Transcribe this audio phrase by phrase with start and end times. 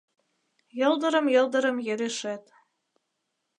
[0.79, 2.43] Йылдырым-йылдырым ерешет